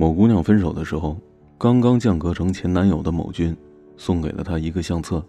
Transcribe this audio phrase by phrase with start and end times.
[0.00, 1.16] 某姑娘分手的时候，
[1.58, 3.54] 刚刚降格成前男友的某君，
[3.96, 5.20] 送给了她一个相册。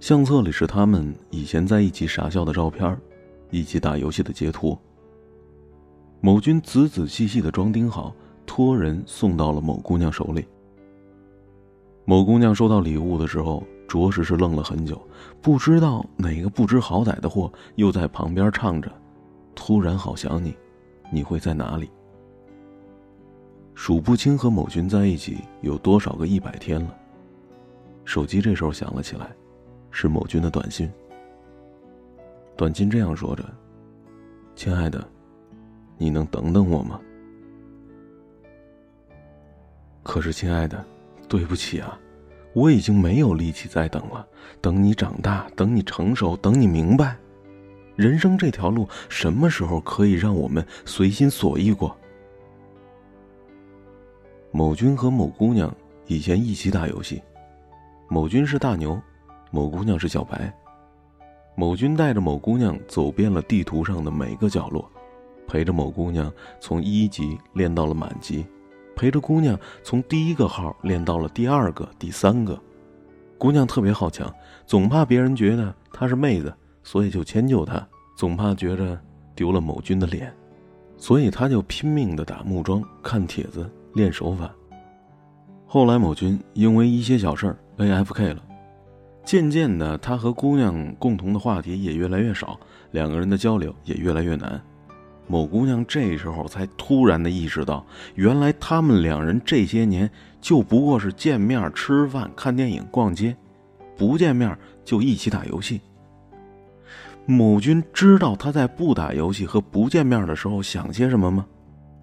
[0.00, 2.98] 相册里是他们以前在一起傻笑的照片，
[3.52, 4.76] 一起打游戏的截图。
[6.20, 8.12] 某君仔仔细细的装订好，
[8.44, 10.44] 托人送到了某姑娘手里。
[12.04, 15.00] 某姑娘收到礼物的时候，着实是愣了很久，
[15.40, 18.90] 不知道哪个不知好歹的货又在旁边唱着
[19.54, 20.52] ：“突然好想你，
[21.12, 21.88] 你会在哪里？”
[23.76, 26.92] 数不清和某君在一起有多少个一百天了。
[28.04, 29.30] 手机这时候响了起来。
[29.98, 30.92] 是某君的短信。
[32.54, 33.42] 短信这样说着
[34.54, 35.02] ：“亲爱的，
[35.96, 37.00] 你能等等我吗？”
[40.04, 40.84] 可是，亲爱的，
[41.26, 41.98] 对不起啊，
[42.52, 44.26] 我已经没有力气再等了。
[44.60, 47.16] 等你长大，等你成熟，等你明白，
[47.94, 51.96] 人生这条路什么时候可以让我们随心所欲过？
[54.56, 55.70] 某君和某姑娘
[56.06, 57.22] 以前一起打游戏，
[58.08, 58.98] 某君是大牛。
[59.50, 60.50] 某姑娘是小白，
[61.54, 64.90] 某君带着某姑娘走遍了地图上的每个角落，
[65.46, 68.46] 陪着某姑娘从一级练到了满级，
[68.96, 72.58] 陪着姑娘从第一个号练到了第二个、第三个。
[73.36, 76.50] 姑娘特别好强，总怕别人觉得她是妹子，
[76.82, 78.98] 所以就迁就她；总怕觉着
[79.34, 80.34] 丢了某君的脸，
[80.96, 84.54] 所以她就拼命的打木桩、看帖子、练手法。
[85.66, 88.42] 后来某君因为一些小事 AFK 了。
[89.24, 94.60] 渐渐的，他和姑娘共同的话题也越来越少，两个人的交流也越来越难。
[95.26, 100.08] 某姑娘这时候才突然的意识到，原来他们两人这些年
[100.40, 103.34] 就不过是见面吃饭、看电影、逛街，
[103.96, 105.80] 不见面就一起打游戏。
[107.24, 111.44] 某君知道他在不打游戏和不见面的时候想些什么吗？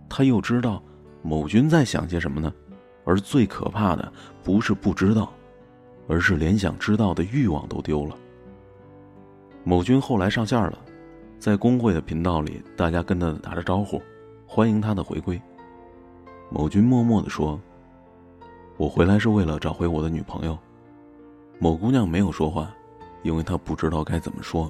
[0.10, 0.84] 他又知道
[1.24, 2.54] 某君在想些什么呢？
[3.04, 5.34] 而最可怕的不是不知道。
[6.06, 8.16] 而是连想知道的欲望都丢了。
[9.64, 10.78] 某君后来上线了，
[11.40, 14.02] 在工会的频道里，大家跟他打着招呼，
[14.46, 15.42] 欢迎他的回归。
[16.50, 17.58] 某君默默地说
[18.76, 20.60] ：“我回来是为了找回我的女朋友。”
[21.58, 22.76] 某姑娘没有说话，
[23.22, 24.70] 因为她不知道该怎么说。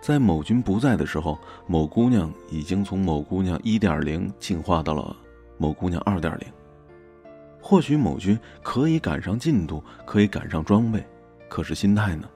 [0.00, 5.16] 在某君不在的时候，某姑娘已经从某姑娘一点零进化到了
[5.56, 6.46] 某姑娘二点零。
[7.60, 11.04] 或许某君可以赶上进度，可以赶上装备，
[11.48, 12.28] 可是心态呢？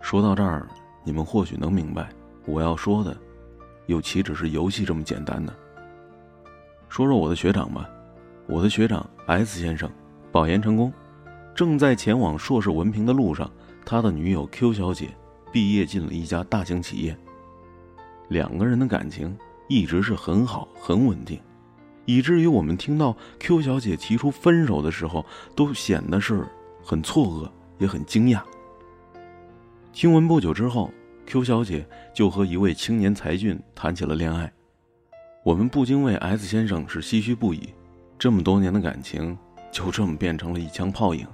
[0.00, 0.66] 说到这儿，
[1.04, 2.08] 你们或许能明白
[2.44, 3.16] 我要说的，
[3.86, 5.54] 又岂止是游戏这么简单呢？
[6.88, 7.88] 说说我的学长吧，
[8.48, 9.88] 我的学长 S 先生，
[10.32, 10.92] 保研成功，
[11.54, 13.48] 正在前往硕士文凭的路上。
[13.86, 15.08] 他的女友 Q 小姐
[15.52, 17.16] 毕业进了一家大型企业，
[18.28, 19.36] 两个人的感情
[19.68, 21.40] 一直是很好，很稳定。
[22.10, 26.44] 以至于我们听到 Q 小姐提出分手的时候，都显得是
[26.82, 27.48] 很错愕，
[27.78, 28.42] 也很惊讶。
[29.92, 30.90] 听闻不久之后
[31.24, 34.52] ，Q 小姐就和一位青年才俊谈起了恋爱。
[35.44, 37.72] 我们不禁为 S 先生是唏嘘不已，
[38.18, 39.38] 这么多年的感情
[39.70, 41.24] 就这么变成了一枪泡影。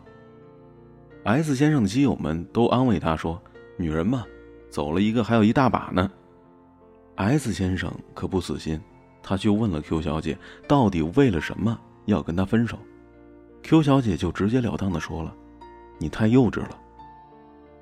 [1.24, 3.42] S 先生的基友们都安慰他说
[3.78, 4.26] ：“女人嘛，
[4.68, 6.10] 走了一个还有一大把呢。
[7.14, 8.78] ”S 先生可不死心。
[9.28, 10.38] 他就问了 Q 小姐，
[10.68, 12.78] 到底为了什么要跟他分手
[13.64, 15.34] ？Q 小姐就直截了当的说了
[15.98, 16.78] ：“你太幼稚了。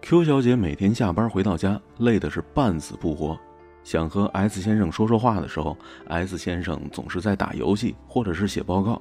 [0.01, 3.39] ”Q 小姐每天下班回到家，累的是半死不活，
[3.83, 9.01] 想和 S 先生说说话的时候，S 先生总是在打游戏或者是写报告。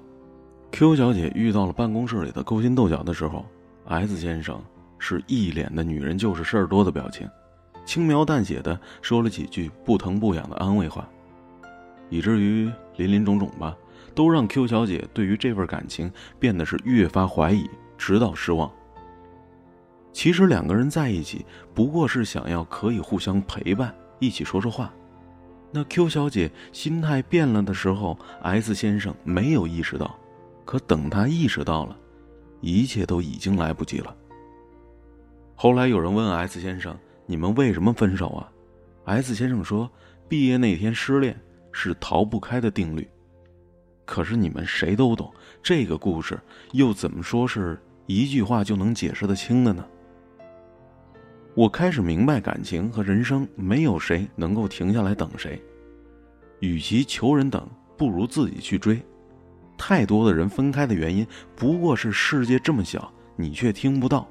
[0.73, 3.45] Q 小姐遇到了办公室里的勾心斗角的时候
[3.85, 4.61] ，S 先生
[4.99, 7.25] 是一脸的女人就是事儿多的表情，
[7.85, 11.07] 轻描淡写的说了几句不疼不痒的安慰话。
[12.13, 13.75] 以至于林林种种吧，
[14.13, 18.71] 都让 Q 小姐对于这份感情变得是越发怀疑，直到失望。
[20.11, 24.93] 其实两个人在一起不过是想要可以互相陪伴，一起说说话。
[25.71, 30.15] 那 Q 小姐心态变了的时候，S 先生没有意识到，
[30.65, 31.97] 可等他意识到了，
[32.61, 34.15] 一切都已经来不及了。
[35.55, 36.95] 后来有人问 S 先生
[37.25, 38.51] ：“你们为什么分手啊
[39.05, 39.89] ？”S 先生说
[40.29, 41.35] ：“毕业那天失恋。”
[41.73, 43.05] 是逃不开的定律，
[44.05, 45.29] 可是你们谁都懂，
[45.61, 46.39] 这个故事
[46.71, 49.85] 又怎么说是一句话就能解释得清的呢？
[51.55, 55.61] 我开始明白，感情和人生没有谁能够停下来等谁，
[56.59, 59.01] 与其求人等，不如自己去追。
[59.77, 64.27] 太多的人分开的原因，不过是世界这么小，你却听不到。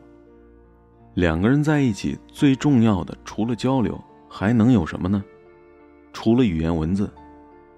[1.15, 5.23] 两个人在一起，最重要的除了交流，还能有什么呢？
[6.13, 7.13] 除了语言文字。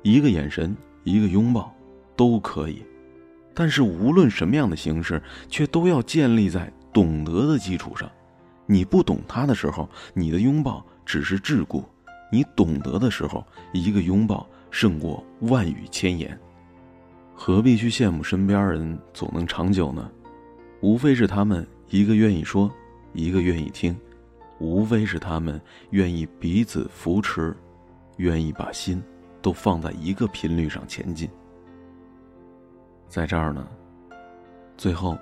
[0.05, 1.75] 一个眼神，一个拥抱，
[2.15, 2.83] 都可以，
[3.55, 8.07] 但是无论什么样的形式，却都要建立在懂得的基础上。
[8.67, 11.83] 你不懂他的时候，你的拥抱只是桎梏；
[12.31, 13.43] 你懂得的时候，
[13.73, 16.39] 一个拥抱胜过万语千言。
[17.35, 20.11] 何必去羡慕身边人总能长久呢？
[20.83, 22.71] 无非是他们一个愿意说，
[23.15, 23.97] 一个愿意听，
[24.59, 25.59] 无非是他们
[25.93, 27.57] 愿意彼此扶持，
[28.19, 29.03] 愿意把心
[29.45, 31.29] 都放在一个频率上前进。
[33.11, 33.69] 在这儿呢，
[34.75, 35.19] 最后，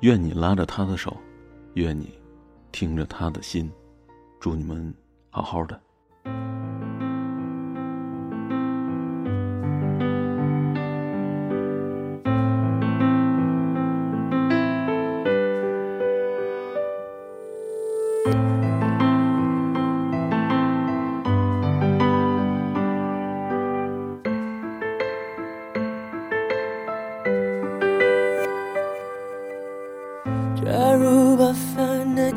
[0.00, 1.16] 愿你拉着他的手，
[1.72, 2.20] 愿你
[2.70, 3.72] 听着他的心，
[4.38, 4.94] 祝你们
[5.30, 5.80] 好好的。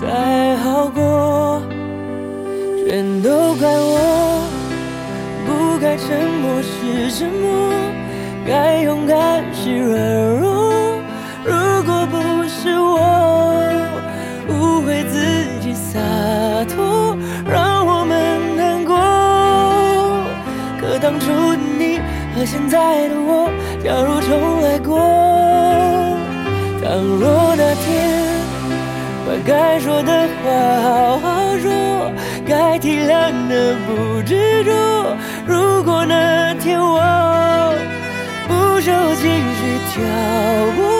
[0.00, 1.62] 才好过，
[2.88, 4.48] 全都怪我
[5.46, 6.08] 不该沉
[6.40, 7.70] 默是沉默，
[8.46, 10.00] 该勇敢是软
[10.40, 10.72] 弱。
[11.44, 11.52] 如
[11.84, 12.16] 果不
[12.48, 12.96] 是我
[14.48, 16.00] 误会自己洒
[16.74, 17.14] 脱，
[17.46, 18.96] 让我们难过。
[20.80, 22.00] 可当初的你
[22.34, 23.50] 和现在的我，
[23.84, 24.98] 假如重来过。
[26.82, 28.19] 倘若那天
[29.30, 30.50] 把该说的话
[30.82, 32.10] 好好说，
[32.44, 35.16] 该体谅的不执着。
[35.46, 36.98] 如果那天我
[38.48, 40.02] 不受情绪挑
[40.74, 40.99] 拨，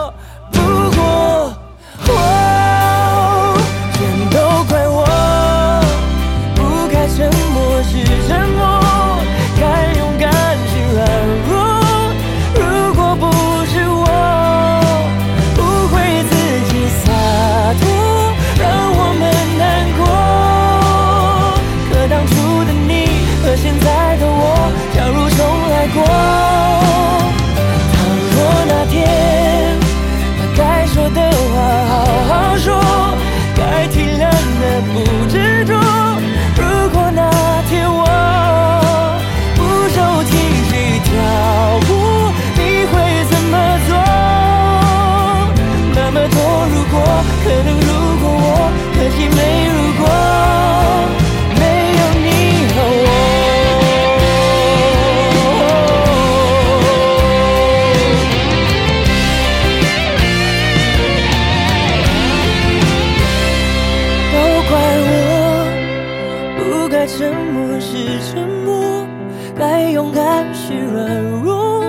[70.01, 71.85] 勇敢是软弱，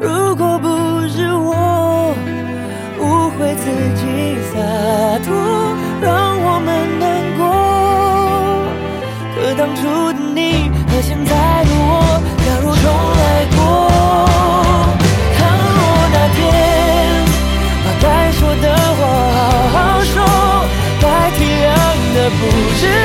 [0.00, 0.66] 如果不
[1.08, 2.12] 是我，
[2.98, 4.02] 误会自己
[4.50, 4.58] 洒
[5.24, 5.30] 脱，
[6.02, 7.06] 让我们难
[7.38, 7.46] 过。
[9.36, 11.30] 可当初的你和现在
[11.62, 12.84] 的我，假如重
[13.14, 13.62] 来过，
[15.38, 15.38] 倘
[15.70, 15.78] 若
[16.14, 16.42] 那天
[17.84, 18.66] 把该说的
[18.98, 19.00] 话
[19.70, 20.14] 好好说，
[21.00, 21.70] 该体谅
[22.12, 22.42] 的不
[22.74, 22.95] 是。